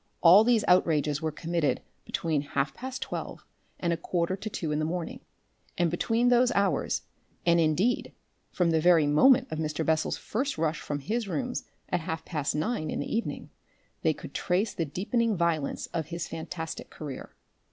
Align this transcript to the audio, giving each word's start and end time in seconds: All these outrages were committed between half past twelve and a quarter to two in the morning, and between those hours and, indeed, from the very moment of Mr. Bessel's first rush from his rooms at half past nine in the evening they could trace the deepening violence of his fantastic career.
All 0.21 0.43
these 0.43 0.65
outrages 0.67 1.21
were 1.21 1.31
committed 1.31 1.79
between 2.05 2.41
half 2.41 2.73
past 2.73 3.03
twelve 3.03 3.45
and 3.79 3.93
a 3.93 3.97
quarter 3.97 4.35
to 4.35 4.49
two 4.49 4.71
in 4.71 4.79
the 4.79 4.83
morning, 4.83 5.19
and 5.77 5.91
between 5.91 6.29
those 6.29 6.51
hours 6.53 7.03
and, 7.45 7.59
indeed, 7.59 8.11
from 8.49 8.71
the 8.71 8.81
very 8.81 9.05
moment 9.05 9.51
of 9.51 9.59
Mr. 9.59 9.85
Bessel's 9.85 10.17
first 10.17 10.57
rush 10.57 10.81
from 10.81 11.01
his 11.01 11.27
rooms 11.27 11.65
at 11.89 11.99
half 11.99 12.25
past 12.25 12.55
nine 12.55 12.89
in 12.89 12.99
the 12.99 13.15
evening 13.15 13.51
they 14.01 14.11
could 14.11 14.33
trace 14.33 14.73
the 14.73 14.85
deepening 14.85 15.37
violence 15.37 15.85
of 15.93 16.07
his 16.07 16.27
fantastic 16.27 16.89
career. 16.89 17.35